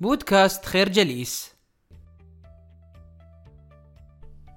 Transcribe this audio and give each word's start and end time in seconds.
بودكاست 0.00 0.64
خير 0.64 0.88
جليس. 0.88 1.54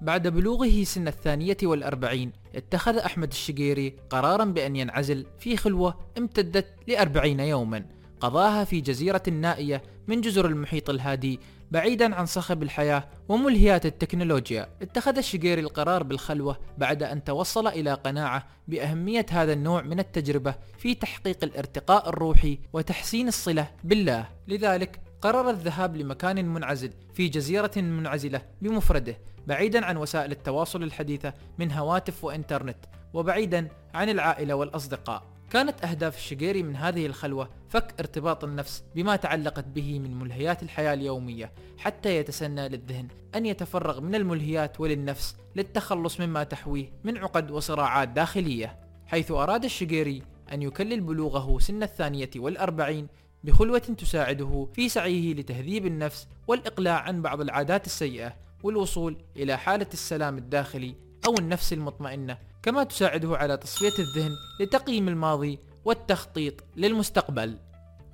بعد 0.00 0.28
بلوغه 0.28 0.84
سن 0.84 1.08
الثانية 1.08 1.56
والأربعين 1.62 2.32
اتخذ 2.54 2.96
أحمد 2.96 3.30
الشقيري 3.30 3.96
قرارا 4.10 4.44
بأن 4.44 4.76
ينعزل 4.76 5.26
في 5.38 5.56
خلوة 5.56 6.10
امتدت 6.18 6.66
لأربعين 6.88 7.40
يوما. 7.40 7.86
قضاها 8.20 8.64
في 8.64 8.80
جزيرة 8.80 9.22
نائية 9.32 9.82
من 10.08 10.20
جزر 10.20 10.46
المحيط 10.46 10.90
الهادي 10.90 11.40
بعيدا 11.70 12.14
عن 12.14 12.26
صخب 12.26 12.62
الحياة 12.62 13.08
وملهيات 13.28 13.86
التكنولوجيا. 13.86 14.68
اتخذ 14.82 15.16
الشقيري 15.16 15.60
القرار 15.60 16.02
بالخلوة 16.02 16.58
بعد 16.78 17.02
أن 17.02 17.24
توصل 17.24 17.66
إلى 17.66 17.94
قناعة 17.94 18.46
بأهمية 18.68 19.26
هذا 19.30 19.52
النوع 19.52 19.82
من 19.82 19.98
التجربة 19.98 20.54
في 20.78 20.94
تحقيق 20.94 21.44
الارتقاء 21.44 22.08
الروحي 22.08 22.58
وتحسين 22.72 23.28
الصلة 23.28 23.70
بالله. 23.84 24.28
لذلك 24.48 25.00
قرر 25.24 25.50
الذهاب 25.50 25.96
لمكان 25.96 26.44
منعزل 26.48 26.90
في 27.14 27.28
جزيرة 27.28 27.70
منعزلة 27.76 28.42
بمفرده 28.62 29.18
بعيدا 29.46 29.84
عن 29.84 29.96
وسائل 29.96 30.32
التواصل 30.32 30.82
الحديثة 30.82 31.32
من 31.58 31.72
هواتف 31.72 32.24
وإنترنت 32.24 32.76
وبعيدا 33.14 33.68
عن 33.94 34.08
العائلة 34.08 34.54
والأصدقاء. 34.54 35.22
كانت 35.50 35.84
أهداف 35.84 36.16
الشقيري 36.16 36.62
من 36.62 36.76
هذه 36.76 37.06
الخلوة 37.06 37.48
فك 37.68 37.94
ارتباط 38.00 38.44
النفس 38.44 38.84
بما 38.94 39.16
تعلقت 39.16 39.64
به 39.64 39.98
من 39.98 40.18
ملهيات 40.18 40.62
الحياة 40.62 40.94
اليومية 40.94 41.52
حتى 41.78 42.16
يتسنى 42.16 42.68
للذهن 42.68 43.08
أن 43.34 43.46
يتفرغ 43.46 44.00
من 44.00 44.14
الملهيات 44.14 44.80
وللنفس 44.80 45.36
للتخلص 45.56 46.20
مما 46.20 46.44
تحويه 46.44 46.92
من 47.04 47.18
عقد 47.18 47.50
وصراعات 47.50 48.08
داخلية 48.08 48.78
حيث 49.06 49.30
أراد 49.30 49.64
الشقيري 49.64 50.22
أن 50.52 50.62
يكلل 50.62 51.00
بلوغه 51.00 51.58
سن 51.58 51.82
الثانية 51.82 52.30
والأربعين 52.36 53.06
بخلوة 53.44 53.78
تساعده 53.78 54.68
في 54.72 54.88
سعيه 54.88 55.34
لتهذيب 55.34 55.86
النفس 55.86 56.26
والإقلاع 56.48 57.00
عن 57.00 57.22
بعض 57.22 57.40
العادات 57.40 57.86
السيئة 57.86 58.34
والوصول 58.62 59.16
إلى 59.36 59.58
حالة 59.58 59.86
السلام 59.92 60.38
الداخلي 60.38 60.94
أو 61.26 61.34
النفس 61.38 61.72
المطمئنة 61.72 62.38
كما 62.62 62.84
تساعده 62.84 63.36
على 63.36 63.56
تصفية 63.56 63.98
الذهن 63.98 64.32
لتقييم 64.60 65.08
الماضي 65.08 65.58
والتخطيط 65.84 66.54
للمستقبل. 66.76 67.58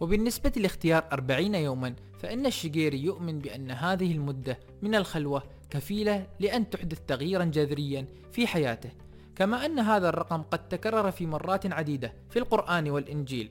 وبالنسبة 0.00 0.52
لاختيار 0.56 1.04
أربعين 1.12 1.54
يوما 1.54 1.94
فإن 2.18 2.46
الشقيري 2.46 3.04
يؤمن 3.04 3.38
بأن 3.38 3.70
هذه 3.70 4.12
المدة 4.12 4.58
من 4.82 4.94
الخلوة 4.94 5.42
كفيلة 5.70 6.26
لأن 6.40 6.70
تحدث 6.70 6.98
تغييرا 7.06 7.44
جذريا 7.44 8.06
في 8.32 8.46
حياته 8.46 8.90
كما 9.36 9.66
أن 9.66 9.78
هذا 9.78 10.08
الرقم 10.08 10.42
قد 10.42 10.68
تكرر 10.68 11.10
في 11.10 11.26
مرات 11.26 11.72
عديدة 11.72 12.12
في 12.30 12.38
القرآن 12.38 12.90
والإنجيل. 12.90 13.50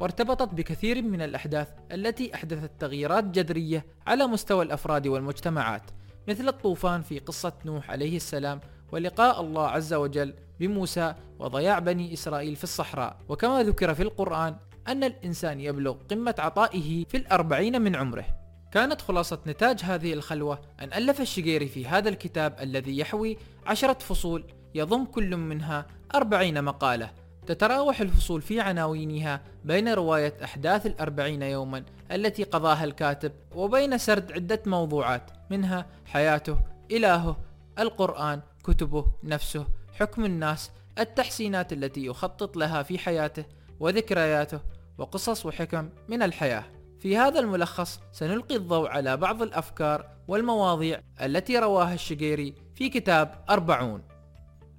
وارتبطت 0.00 0.54
بكثير 0.54 1.02
من 1.02 1.22
الأحداث 1.22 1.68
التي 1.92 2.34
أحدثت 2.34 2.70
تغييرات 2.78 3.24
جذرية 3.24 3.86
على 4.06 4.26
مستوى 4.26 4.64
الأفراد 4.64 5.06
والمجتمعات 5.06 5.82
مثل 6.28 6.48
الطوفان 6.48 7.02
في 7.02 7.18
قصة 7.18 7.52
نوح 7.64 7.90
عليه 7.90 8.16
السلام 8.16 8.60
ولقاء 8.92 9.40
الله 9.40 9.68
عز 9.68 9.94
وجل 9.94 10.34
بموسى 10.60 11.14
وضياع 11.38 11.78
بني 11.78 12.12
إسرائيل 12.12 12.56
في 12.56 12.64
الصحراء. 12.64 13.16
وكما 13.28 13.62
ذكر 13.62 13.94
في 13.94 14.02
القرآن 14.02 14.56
أن 14.88 15.04
الإنسان 15.04 15.60
يبلغ 15.60 15.96
قمة 16.10 16.34
عطائه 16.38 17.04
في 17.04 17.16
الأربعين 17.16 17.82
من 17.82 17.96
عمره. 17.96 18.24
كانت 18.72 19.00
خلاصة 19.00 19.38
نتاج 19.46 19.80
هذه 19.82 20.12
الخلوة 20.12 20.60
أن 20.80 20.92
ألف 20.92 21.20
الشقيري 21.20 21.68
في 21.68 21.86
هذا 21.86 22.08
الكتاب 22.08 22.56
الذي 22.60 22.98
يحوي 22.98 23.38
عشرة 23.66 23.98
فصول 23.98 24.44
يضم 24.74 25.04
كل 25.04 25.36
منها 25.36 25.86
أربعين 26.14 26.64
مقالة. 26.64 27.10
تتراوح 27.50 28.00
الفصول 28.00 28.42
في 28.42 28.60
عناوينها 28.60 29.40
بين 29.64 29.88
رواية 29.88 30.34
أحداث 30.44 30.86
الأربعين 30.86 31.42
يوما 31.42 31.84
التي 32.12 32.44
قضاها 32.44 32.84
الكاتب 32.84 33.32
وبين 33.54 33.98
سرد 33.98 34.32
عدة 34.32 34.62
موضوعات 34.66 35.30
منها 35.50 35.86
حياته 36.06 36.58
إلهه 36.90 37.36
القرآن 37.78 38.40
كتبه 38.64 39.06
نفسه 39.24 39.66
حكم 39.92 40.24
الناس 40.24 40.70
التحسينات 40.98 41.72
التي 41.72 42.06
يخطط 42.06 42.56
لها 42.56 42.82
في 42.82 42.98
حياته 42.98 43.44
وذكرياته 43.80 44.60
وقصص 44.98 45.46
وحكم 45.46 45.88
من 46.08 46.22
الحياة. 46.22 46.64
في 47.00 47.16
هذا 47.16 47.40
الملخص 47.40 48.00
سنلقي 48.12 48.56
الضوء 48.56 48.88
على 48.88 49.16
بعض 49.16 49.42
الأفكار 49.42 50.06
والمواضيع 50.28 51.00
التي 51.22 51.58
رواها 51.58 51.94
الشقيري 51.94 52.54
في 52.74 52.88
كتاب 52.88 53.44
أربعون. 53.50 54.02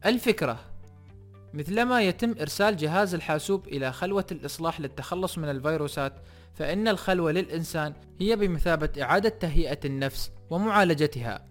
الفكرة 0.06 0.71
مثلما 1.54 2.02
يتم 2.02 2.36
إرسال 2.42 2.78
جهاز 2.78 3.14
الحاسوب 3.14 3.68
إلى 3.68 3.92
خلوة 3.92 4.26
الإصلاح 4.32 4.80
للتخلص 4.80 5.38
من 5.38 5.50
الفيروسات 5.50 6.14
فإن 6.54 6.88
الخلوة 6.88 7.32
للإنسان 7.32 7.94
هي 8.20 8.36
بمثابة 8.36 8.90
إعادة 9.02 9.30
تهيئة 9.30 9.80
النفس 9.86 10.32
ومعالجتها. 10.50 11.48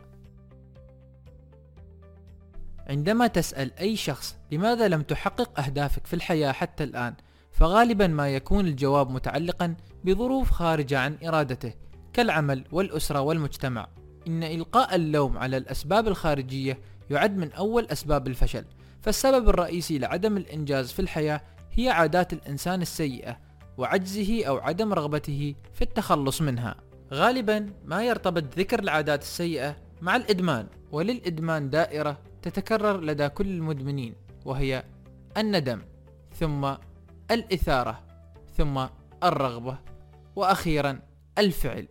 عندما 2.89 3.27
تسأل 3.27 3.73
أي 3.79 3.97
شخص 3.97 4.37
لماذا 4.53 4.89
لم 4.89 5.03
تحقق 5.03 5.61
أهدافك 5.61 6.07
في 6.07 6.15
الحياة 6.15 6.53
حتى 6.53 6.85
الآن 6.85 7.15
فغالبا 7.51 8.07
ما 8.07 8.29
يكون 8.29 8.67
الجواب 8.67 9.11
متعلقا 9.11 9.75
بظروف 10.05 10.51
خارجة 10.51 10.99
عن 10.99 11.19
إرادته 11.27 11.73
كالعمل 12.13 12.65
والأسرة 12.73 13.21
والمجتمع. 13.21 13.89
إن 14.27 14.43
إلقاء 14.43 14.95
اللوم 14.95 15.39
على 15.39 15.57
الأسباب 15.57 16.09
الخارجية 16.09 16.79
يعد 17.11 17.37
من 17.37 17.53
أول 17.53 17.87
أسباب 17.87 18.27
الفشل. 18.27 18.65
فالسبب 19.03 19.49
الرئيسي 19.49 19.99
لعدم 19.99 20.37
الإنجاز 20.37 20.93
في 20.93 21.01
الحياة 21.01 21.41
هي 21.73 21.89
عادات 21.89 22.33
الإنسان 22.33 22.83
السيئة 22.83 23.39
وعجزه 23.79 24.45
أو 24.45 24.59
عدم 24.59 24.93
رغبته 24.93 25.55
في 25.75 25.83
التخلص 25.83 26.43
منها. 26.43 26.75
غالبا 27.13 27.73
ما 27.85 28.05
يرتبط 28.05 28.59
ذكر 28.59 28.79
العادات 28.79 29.23
السيئة 29.23 29.77
مع 30.01 30.17
الإدمان 30.17 30.67
وللإدمان 30.93 31.71
دائرة 31.71 32.19
تتكرر 32.43 33.01
لدى 33.01 33.29
كل 33.29 33.47
المدمنين 33.47 34.15
وهي 34.45 34.85
الندم 35.37 35.83
ثم 36.35 36.75
الإثارة 37.31 38.01
ثم 38.57 38.87
الرغبة 39.25 39.79
وأخيرا 40.37 41.01
الفعل 41.39 41.89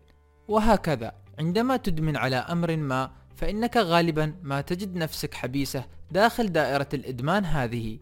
وهكذا. 0.47 1.11
عندما 1.39 1.77
تدمن 1.77 2.17
على 2.17 2.35
أمر 2.35 2.75
ما 2.77 3.11
فإنك 3.39 3.77
غالبا 3.77 4.33
ما 4.43 4.61
تجد 4.61 4.95
نفسك 4.95 5.33
حبيسة 5.33 5.85
داخل 6.11 6.51
دائرة 6.51 6.87
الإدمان 6.93 7.45
هذه. 7.45 7.99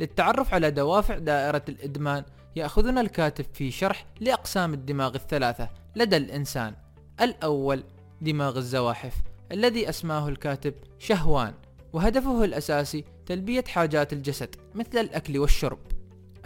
للتعرف 0.00 0.54
على 0.54 0.70
دوافع 0.70 1.18
دائرة 1.18 1.62
الإدمان 1.68 2.24
يأخذنا 2.56 3.00
الكاتب 3.00 3.44
في 3.54 3.70
شرح 3.70 4.06
لأقسام 4.20 4.74
الدماغ 4.74 5.14
الثلاثة 5.14 5.70
لدى 5.96 6.16
الإنسان. 6.16 6.74
الأول 7.20 7.84
دماغ 8.20 8.58
الزواحف 8.58 9.14
الذي 9.52 9.88
أسماه 9.88 10.28
الكاتب 10.28 10.74
شهوان 10.98 11.54
وهدفه 11.92 12.44
الأساسي 12.44 13.04
تلبية 13.26 13.64
حاجات 13.68 14.12
الجسد 14.12 14.56
مثل 14.74 14.98
الأكل 14.98 15.38
والشرب. 15.38 15.78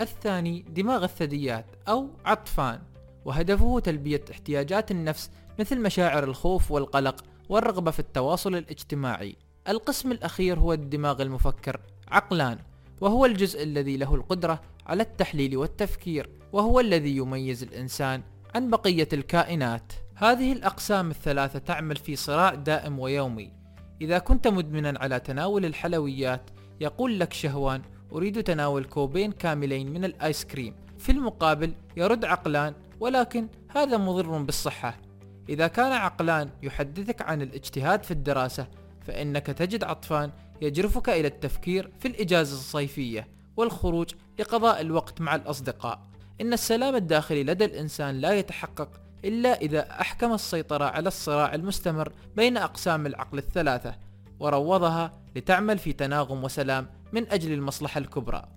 الثاني 0.00 0.64
دماغ 0.68 1.04
الثدييات 1.04 1.66
أو 1.88 2.08
عطفان 2.24 2.80
وهدفه 3.24 3.80
تلبية 3.80 4.24
احتياجات 4.30 4.90
النفس 4.90 5.30
مثل 5.58 5.80
مشاعر 5.80 6.24
الخوف 6.24 6.70
والقلق 6.70 7.24
والرغبة 7.50 7.90
في 7.90 7.98
التواصل 7.98 8.54
الاجتماعي. 8.54 9.36
القسم 9.68 10.12
الأخير 10.12 10.58
هو 10.58 10.72
الدماغ 10.72 11.22
المفكر 11.22 11.80
عقلان 12.08 12.58
وهو 13.00 13.26
الجزء 13.26 13.62
الذي 13.62 13.96
له 13.96 14.14
القدرة 14.14 14.60
على 14.86 15.02
التحليل 15.02 15.56
والتفكير 15.56 16.30
وهو 16.52 16.80
الذي 16.80 17.16
يميز 17.16 17.62
الإنسان 17.62 18.22
عن 18.54 18.70
بقية 18.70 19.08
الكائنات. 19.12 19.92
هذه 20.14 20.52
الأقسام 20.52 21.10
الثلاثة 21.10 21.58
تعمل 21.58 21.96
في 21.96 22.16
صراع 22.16 22.54
دائم 22.54 22.98
ويومي. 22.98 23.52
إذا 24.00 24.18
كنت 24.18 24.48
مدمنا 24.48 24.98
على 24.98 25.20
تناول 25.20 25.64
الحلويات 25.64 26.50
يقول 26.80 27.20
لك 27.20 27.32
شهوان 27.32 27.82
أريد 28.12 28.42
تناول 28.42 28.84
كوبين 28.84 29.32
كاملين 29.32 29.92
من 29.92 30.04
الآيس 30.04 30.44
كريم. 30.44 30.74
في 30.98 31.12
المقابل 31.12 31.72
يرد 31.96 32.24
عقلان 32.24 32.74
ولكن 33.00 33.48
هذا 33.68 33.96
مضر 33.96 34.38
بالصحة. 34.38 35.09
إذا 35.48 35.66
كان 35.66 35.92
عقلان 35.92 36.50
يحدثك 36.62 37.22
عن 37.22 37.42
الاجتهاد 37.42 38.02
في 38.02 38.10
الدراسة 38.10 38.66
فإنك 39.06 39.46
تجد 39.46 39.84
عطفان 39.84 40.30
يجرفك 40.62 41.08
إلى 41.08 41.28
التفكير 41.28 41.90
في 41.98 42.08
الإجازة 42.08 42.54
الصيفية 42.54 43.28
والخروج 43.56 44.14
لقضاء 44.38 44.80
الوقت 44.80 45.20
مع 45.20 45.34
الأصدقاء. 45.34 46.00
إن 46.40 46.52
السلام 46.52 46.96
الداخلي 46.96 47.44
لدى 47.44 47.64
الإنسان 47.64 48.20
لا 48.20 48.32
يتحقق 48.32 48.88
إلا 49.24 49.60
إذا 49.60 50.00
أحكم 50.00 50.32
السيطرة 50.32 50.84
على 50.84 51.08
الصراع 51.08 51.54
المستمر 51.54 52.12
بين 52.36 52.56
أقسام 52.56 53.06
العقل 53.06 53.38
الثلاثة 53.38 53.94
وروضها 54.40 55.12
لتعمل 55.36 55.78
في 55.78 55.92
تناغم 55.92 56.44
وسلام 56.44 56.86
من 57.12 57.32
أجل 57.32 57.52
المصلحة 57.52 57.98
الكبرى. 57.98 58.48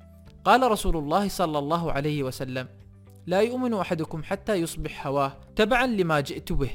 قال 0.45 0.71
رسول 0.71 0.97
الله 0.97 1.27
صلى 1.27 1.59
الله 1.59 1.91
عليه 1.91 2.23
وسلم 2.23 2.67
لا 3.27 3.41
يؤمن 3.41 3.73
أحدكم 3.73 4.23
حتى 4.23 4.53
يصبح 4.53 5.07
هواه 5.07 5.37
تبعا 5.55 5.87
لما 5.87 6.19
جئت 6.19 6.51
به. 6.51 6.69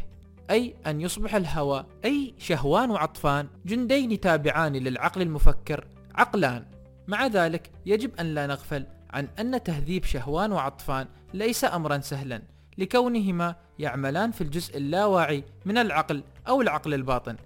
أي 0.51 0.75
أن 0.87 1.01
يصبح 1.01 1.35
الهوى 1.35 1.87
أي 2.05 2.35
شهوان 2.39 2.91
وعطفان 2.91 3.49
جندين 3.67 4.21
تابعان 4.21 4.73
للعقل 4.73 5.23
المفكر 5.23 5.87
عقلان. 6.15 6.65
مع 7.09 7.27
ذلك 7.27 7.71
يجب 7.87 8.11
أن 8.21 8.35
لا 8.35 8.47
نغفل 8.47 8.87
عن 9.11 9.29
أن 9.39 9.63
تهذيب 9.63 10.05
شهوان 10.05 10.53
وعطفان 10.53 11.07
ليس 11.35 11.65
أمرا 11.65 11.99
سهلا 11.99 12.43
لكونهما 12.79 13.57
يعملان 13.79 14.31
في 14.31 14.41
الجزء 14.41 14.77
اللاواعي 14.77 15.45
من 15.65 15.79
العقل 15.79 16.23
أو 16.49 16.61
العقل 16.61 16.95
الباطن. 16.95 17.37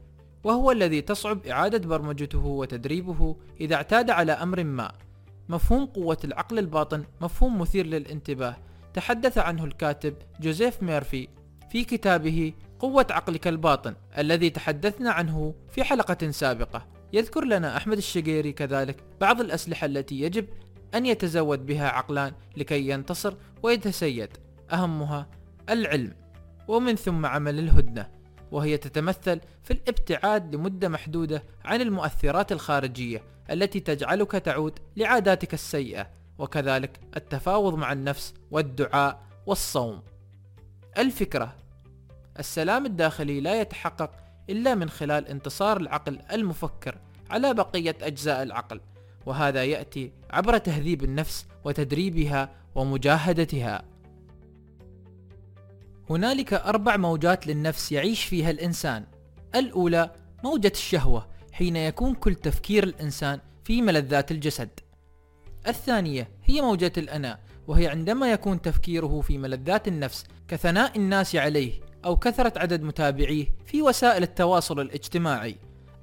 وهو 0.44 0.70
الذي 0.70 1.00
تصعب 1.00 1.46
إعادة 1.46 1.88
برمجته 1.88 2.44
وتدريبه 2.44 3.36
إذا 3.60 3.74
اعتاد 3.74 4.10
على 4.10 4.32
أمر 4.32 4.64
ما. 4.64 4.92
مفهوم 5.48 5.86
قوة 5.86 6.18
العقل 6.24 6.58
الباطن 6.58 7.04
مفهوم 7.20 7.58
مثير 7.58 7.86
للانتباه. 7.86 8.56
تحدث 8.94 9.38
عنه 9.38 9.64
الكاتب 9.64 10.14
جوزيف 10.40 10.82
ميرفي 10.82 11.28
في 11.70 11.84
كتابه 11.84 12.52
قوة 12.78 13.06
عقلك 13.10 13.48
الباطن 13.48 13.94
الذي 14.18 14.50
تحدثنا 14.50 15.10
عنه 15.10 15.54
في 15.68 15.84
حلقة 15.84 16.30
سابقة. 16.30 16.86
يذكر 17.12 17.44
لنا 17.44 17.76
أحمد 17.76 17.96
الشقيري 17.96 18.52
كذلك 18.52 19.04
بعض 19.20 19.40
الأسلحة 19.40 19.84
التي 19.84 20.20
يجب 20.20 20.46
أن 20.94 21.06
يتزود 21.06 21.66
بها 21.66 21.88
عقلان 21.88 22.32
لكي 22.56 22.88
ينتصر 22.88 23.34
ويتسيد 23.62 24.28
أهمها 24.72 25.28
العلم. 25.70 26.14
ومن 26.68 26.94
ثم 26.94 27.26
عمل 27.26 27.58
الهدنة 27.58 28.08
وهي 28.50 28.76
تتمثل 28.76 29.40
في 29.62 29.70
الابتعاد 29.70 30.54
لمدة 30.54 30.88
محدودة 30.88 31.44
عن 31.64 31.80
المؤثرات 31.80 32.52
الخارجية 32.52 33.22
التي 33.50 33.80
تجعلك 33.80 34.30
تعود 34.32 34.78
لعاداتك 34.96 35.54
السيئة. 35.54 36.21
وكذلك 36.42 37.00
التفاوض 37.16 37.74
مع 37.74 37.92
النفس 37.92 38.34
والدعاء 38.50 39.22
والصوم. 39.46 40.02
الفكرة 40.98 41.54
السلام 42.38 42.86
الداخلي 42.86 43.40
لا 43.40 43.60
يتحقق 43.60 44.10
إلا 44.50 44.74
من 44.74 44.90
خلال 44.90 45.28
انتصار 45.28 45.76
العقل 45.76 46.18
المفكر 46.32 46.98
على 47.30 47.54
بقية 47.54 47.96
أجزاء 48.02 48.42
العقل 48.42 48.80
وهذا 49.26 49.64
يأتي 49.64 50.12
عبر 50.30 50.58
تهذيب 50.58 51.04
النفس 51.04 51.46
وتدريبها 51.64 52.50
ومجاهدتها. 52.74 53.84
هنالك 56.10 56.52
أربع 56.52 56.96
موجات 56.96 57.46
للنفس 57.46 57.92
يعيش 57.92 58.24
فيها 58.24 58.50
الإنسان. 58.50 59.04
الأولى 59.54 60.10
موجة 60.44 60.72
الشهوة 60.74 61.28
حين 61.52 61.76
يكون 61.76 62.14
كل 62.14 62.34
تفكير 62.34 62.84
الإنسان 62.84 63.40
في 63.64 63.82
ملذات 63.82 64.30
الجسد. 64.30 64.70
الثانية 65.66 66.28
هي 66.44 66.60
موجة 66.60 66.92
الأنا 66.96 67.38
وهي 67.66 67.88
عندما 67.88 68.32
يكون 68.32 68.62
تفكيره 68.62 69.20
في 69.20 69.38
ملذات 69.38 69.88
النفس 69.88 70.24
كثناء 70.48 70.96
الناس 70.96 71.36
عليه 71.36 71.72
أو 72.04 72.16
كثرة 72.16 72.52
عدد 72.56 72.82
متابعيه 72.82 73.46
في 73.66 73.82
وسائل 73.82 74.22
التواصل 74.22 74.80
الاجتماعي. 74.80 75.56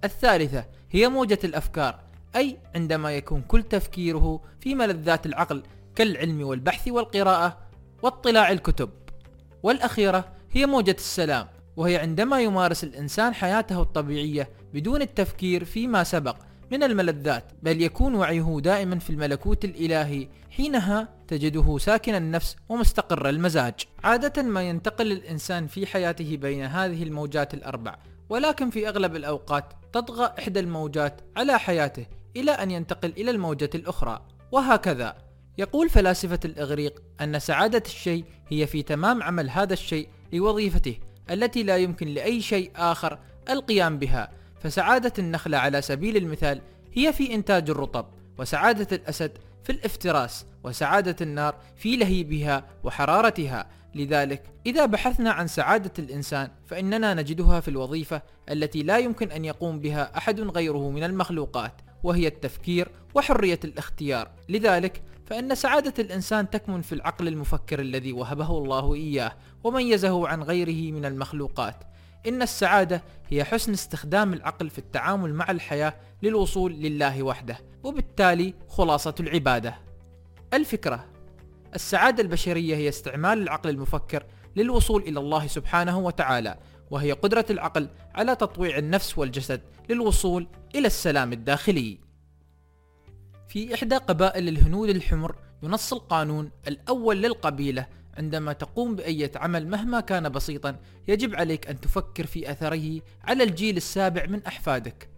الثالثة 0.04 0.66
هي 0.92 1.08
موجة 1.08 1.40
الأفكار 1.44 2.00
أي 2.36 2.58
عندما 2.76 3.12
يكون 3.12 3.42
كل 3.42 3.64
تفكيره 3.64 4.42
في 4.60 4.76
ملذات 4.76 5.26
العقل 5.26 5.64
كالعلم 5.96 6.42
والبحث 6.42 6.88
والقراءة 6.88 7.58
واطلاع 8.02 8.52
الكتب. 8.52 8.90
والأخيرة 9.64 10.26
هي 10.52 10.66
موجة 10.66 10.96
السلام 11.00 11.48
وهي 11.78 11.98
عندما 11.98 12.42
يمارس 12.42 12.84
الإنسان 12.84 13.34
حياته 13.34 13.82
الطبيعية 13.82 14.50
بدون 14.74 15.02
التفكير 15.02 15.66
فيما 15.66 16.04
سبق 16.04 16.36
من 16.72 16.84
الملذات 16.84 17.44
بل 17.64 17.82
يكون 17.82 18.16
وعيه 18.16 18.58
دائما 18.60 19.00
في 19.00 19.10
الملكوت 19.10 19.66
الإلهي. 19.66 20.28
حينها 20.50 21.08
تجده 21.28 21.78
ساكن 21.78 22.16
النفس 22.16 22.56
ومستقر 22.70 23.30
المزاج. 23.30 23.74
عادة 24.04 24.44
ما 24.44 24.62
ينتقل 24.62 25.12
الإنسان 25.12 25.68
في 25.68 25.86
حياته 25.86 26.38
بين 26.38 26.66
هذه 26.66 27.04
الموجات 27.04 27.54
الأربع 27.54 27.96
ولكن 28.30 28.70
في 28.70 28.90
أغلب 28.90 29.16
الأوقات 29.16 29.74
تطغى 29.94 30.34
إحدى 30.40 30.60
الموجات 30.60 31.22
على 31.38 31.60
حياته 31.60 32.06
إلى 32.36 32.52
أن 32.52 32.72
ينتقل 32.72 33.14
إلى 33.18 33.32
الموجة 33.32 33.70
الأخرى. 33.76 34.26
وهكذا. 34.52 35.18
يقول 35.58 35.90
فلاسفة 35.90 36.40
الإغريق 36.46 37.02
أن 37.22 37.40
سعادة 37.40 37.84
الشيء 37.86 38.26
هي 38.48 38.68
في 38.68 38.84
تمام 38.84 39.24
عمل 39.24 39.50
هذا 39.50 39.74
الشيء 39.74 40.10
لوظيفته 40.34 41.00
التي 41.32 41.64
لا 41.64 41.78
يمكن 41.78 42.08
لأي 42.08 42.42
شيء 42.42 42.72
آخر 42.76 43.20
القيام 43.50 44.00
بها. 44.00 44.39
فسعادة 44.60 45.14
النخلة 45.20 45.58
على 45.58 45.82
سبيل 45.82 46.18
المثال 46.18 46.62
هي 46.94 47.14
في 47.14 47.34
إنتاج 47.34 47.70
الرطب 47.70 48.06
وسعادة 48.38 48.96
الأسد 48.96 49.32
في 49.64 49.72
الافتراس 49.72 50.46
وسعادة 50.64 51.16
النار 51.22 51.56
في 51.76 51.96
لهيبها 51.96 52.66
وحرارتها. 52.84 53.70
لذلك 53.96 54.44
إذا 54.66 54.86
بحثنا 54.86 55.32
عن 55.32 55.48
سعادة 55.48 55.92
الإنسان 56.00 56.52
فإننا 56.68 57.14
نجدها 57.14 57.60
في 57.60 57.68
الوظيفة 57.68 58.22
التي 58.50 58.84
لا 58.84 58.98
يمكن 58.98 59.32
أن 59.32 59.46
يقوم 59.46 59.80
بها 59.80 60.18
أحد 60.18 60.40
غيره 60.40 60.90
من 60.90 61.04
المخلوقات 61.04 61.82
وهي 62.04 62.28
التفكير 62.28 62.92
وحرية 63.16 63.60
الاختيار. 63.64 64.32
لذلك 64.50 65.02
فإن 65.26 65.56
سعادة 65.56 65.94
الإنسان 66.00 66.50
تكمن 66.50 66.82
في 66.82 66.96
العقل 66.96 67.28
المفكر 67.28 67.80
الذي 67.80 68.14
وهبه 68.14 68.58
الله 68.58 68.94
إياه 68.94 69.32
وميزه 69.64 70.28
عن 70.28 70.44
غيره 70.44 70.92
من 70.92 71.06
المخلوقات. 71.06 71.84
إن 72.28 72.42
السعادة 72.42 73.04
هي 73.30 73.44
حسن 73.44 73.74
استخدام 73.74 74.34
العقل 74.34 74.70
في 74.70 74.80
التعامل 74.80 75.34
مع 75.34 75.52
الحياة 75.52 75.96
للوصول 76.24 76.74
لله 76.74 77.24
وحده 77.24 77.58
وبالتالي 77.84 78.54
خلاصة 78.68 79.16
العبادة. 79.20 79.76
الفكرة 80.54 81.06
السعادة 81.76 82.24
البشرية 82.24 82.76
هي 82.76 82.90
استعمال 82.90 83.42
العقل 83.42 83.70
المفكر 83.70 84.26
للوصول 84.56 85.02
إلى 85.02 85.20
الله 85.20 85.48
سبحانه 85.48 86.00
وتعالى 86.00 86.58
وهي 86.92 87.12
قدرة 87.12 87.46
العقل 87.50 87.90
على 88.16 88.36
تطويع 88.36 88.78
النفس 88.78 89.18
والجسد 89.18 89.62
للوصول 89.90 90.48
إلى 90.76 90.88
السلام 90.88 91.34
الداخلي. 91.34 92.00
في 93.48 93.74
إحدى 93.74 93.96
قبائل 93.98 94.48
الهنود 94.48 94.90
الحمر 94.90 95.36
ينص 95.64 95.94
القانون 95.94 96.52
الأول 96.68 97.22
للقبيلة 97.22 97.88
عندما 98.18 98.54
تقوم 98.54 98.96
بأية 98.96 99.32
عمل 99.36 99.68
مهما 99.68 100.00
كان 100.00 100.30
بسيطا 100.30 100.76
يجب 101.08 101.36
عليك 101.36 101.68
أن 101.68 101.80
تفكر 101.80 102.26
في 102.26 102.52
أثره 102.52 103.02
على 103.24 103.44
الجيل 103.44 103.78
السابع 103.78 104.26
من 104.26 104.46
أحفادك. 104.46 105.10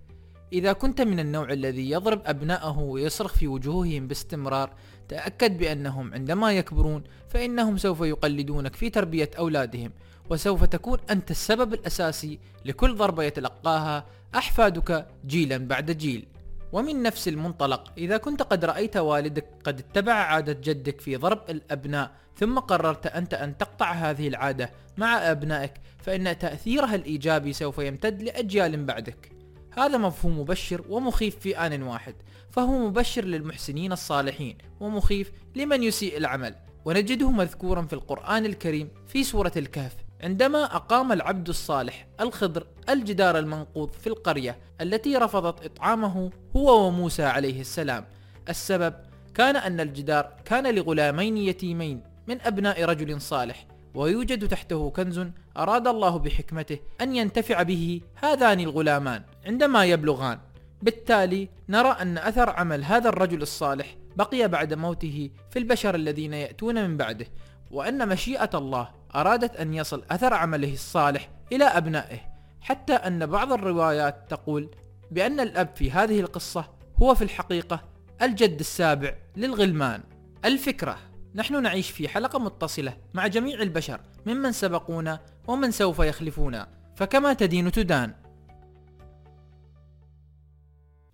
إذا 0.53 0.73
كنت 0.73 1.01
من 1.01 1.19
النوع 1.19 1.51
الذي 1.51 1.91
يضرب 1.91 2.21
أبنائه 2.25 2.77
ويصرخ 2.77 3.33
في 3.33 3.47
وجوههم 3.47 4.07
باستمرار 4.07 4.73
تأكد 5.09 5.57
بأنهم 5.57 6.13
عندما 6.13 6.51
يكبرون 6.51 7.03
فإنهم 7.29 7.77
سوف 7.77 8.01
يقلدونك 8.01 8.75
في 8.75 8.89
تربية 8.89 9.29
أولادهم 9.37 9.91
وسوف 10.29 10.63
تكون 10.63 10.97
أنت 11.09 11.31
السبب 11.31 11.73
الأساسي 11.73 12.39
لكل 12.65 12.95
ضربة 12.95 13.23
يتلقاها 13.23 14.05
أحفادك 14.35 15.07
جيلا 15.25 15.57
بعد 15.57 15.91
جيل. 15.91 16.27
ومن 16.71 17.03
نفس 17.03 17.27
المنطلق 17.27 17.91
إذا 17.97 18.17
كنت 18.17 18.41
قد 18.41 18.65
رأيت 18.65 18.97
والدك 18.97 19.45
قد 19.63 19.79
اتبع 19.79 20.13
عادة 20.13 20.53
جدك 20.53 21.01
في 21.01 21.15
ضرب 21.15 21.49
الأبناء 21.49 22.11
ثم 22.41 22.59
قررت 22.59 23.07
أنت 23.07 23.33
أن 23.33 23.57
تقطع 23.57 23.91
هذه 23.91 24.27
العادة 24.27 24.71
مع 24.97 25.31
أبنائك 25.31 25.73
فإن 25.97 26.37
تأثيرها 26.39 26.95
الإيجابي 26.95 27.53
سوف 27.53 27.77
يمتد 27.77 28.21
لأجيال 28.21 28.85
بعدك. 28.85 29.31
هذا 29.77 29.97
مفهوم 29.97 30.39
مبشر 30.39 30.85
ومخيف 30.89 31.39
في 31.39 31.57
آن 31.57 31.83
واحد 31.83 32.15
فهو 32.49 32.87
مبشر 32.87 33.25
للمحسنين 33.25 33.91
الصالحين 33.91 34.57
ومخيف 34.79 35.31
لمن 35.55 35.83
يسيء 35.83 36.17
العمل. 36.17 36.55
ونجده 36.85 37.31
مذكورا 37.31 37.81
في 37.81 37.93
القرآن 37.93 38.45
الكريم 38.45 38.89
في 39.07 39.23
سورة 39.23 39.51
الكهف 39.57 39.95
عندما 40.23 40.75
أقام 40.75 41.11
العبد 41.11 41.49
الصالح 41.49 42.07
الخضر 42.21 42.67
الجدار 42.89 43.39
المنقوض 43.39 43.91
في 43.91 44.07
القرية 44.07 44.57
التي 44.81 45.17
رفضت 45.17 45.65
إطعامه 45.65 46.31
هو 46.55 46.87
وموسى 46.87 47.23
عليه 47.23 47.61
السلام 47.61 48.05
السبب 48.49 48.93
كان 49.35 49.55
أن 49.55 49.79
الجدار 49.79 50.33
كان 50.45 50.75
لغلامين 50.75 51.37
يتيمين 51.37 52.10
من 52.27 52.41
أبناء 52.41 52.85
رجل 52.85 53.21
صالح 53.21 53.67
ويوجد 53.95 54.47
تحته 54.47 54.89
كنز 54.89 55.21
أراد 55.57 55.87
الله 55.87 56.17
بحكمته 56.17 56.79
أن 57.01 57.15
ينتفع 57.15 57.61
به 57.61 58.01
هذان 58.15 58.59
الغلامان 58.59 59.23
عندما 59.45 59.85
يبلغان. 59.85 60.39
بالتالي 60.81 61.49
نرى 61.69 61.89
أن 61.89 62.17
أثر 62.17 62.49
عمل 62.49 62.83
هذا 62.83 63.09
الرجل 63.09 63.41
الصالح 63.41 63.95
بقي 64.15 64.47
بعد 64.47 64.73
موته 64.73 65.29
في 65.49 65.59
البشر 65.59 65.95
الذين 65.95 66.33
يأتون 66.33 66.89
من 66.89 66.97
بعده 66.97 67.25
وأن 67.71 68.07
مشيئة 68.07 68.49
الله 68.53 68.89
أرادت 69.15 69.55
أن 69.55 69.73
يصل 69.73 70.03
أثر 70.11 70.33
عمله 70.33 70.73
الصالح 70.73 71.29
إلى 71.51 71.63
أبنائه. 71.63 72.19
حتى 72.61 72.93
أن 72.93 73.25
بعض 73.25 73.53
الروايات 73.53 74.25
تقول 74.29 74.69
بأن 75.11 75.39
الأب 75.39 75.69
في 75.75 75.91
هذه 75.91 76.19
القصة 76.19 76.65
هو 77.01 77.15
في 77.15 77.21
الحقيقة 77.21 77.83
الجد 78.21 78.59
السابع 78.59 79.15
للغلمان. 79.35 80.03
الفكرة 80.45 80.97
نحن 81.35 81.63
نعيش 81.63 81.91
في 81.91 82.07
حلقة 82.07 82.39
متصلة 82.39 82.97
مع 83.13 83.27
جميع 83.27 83.61
البشر 83.61 84.01
ممن 84.25 84.51
سبقونا 84.51 85.25
ومن 85.47 85.71
سوف 85.71 85.99
يخلفونا. 85.99 86.81
فكما 86.95 87.33
تدين 87.33 87.71
تدان. 87.71 88.15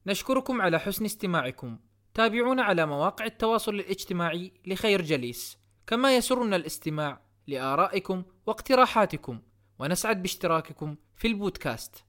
نشكركم 0.05 0.61
على 0.61 0.79
حسن 0.79 1.05
استماعكم. 1.05 1.79
تابعونا 2.13 2.63
على 2.63 2.85
مواقع 2.85 3.25
التواصل 3.25 3.75
الاجتماعي 3.75 4.51
لخير 4.65 5.01
جليس. 5.01 5.57
كما 5.87 6.15
يسرنا 6.17 6.55
الاستماع 6.55 7.21
لآرائكم 7.47 8.23
واقتراحاتكم. 8.45 9.41
ونسعد 9.79 10.21
باشتراككم 10.21 10.95
في 11.15 11.27
البودكاست. 11.27 12.06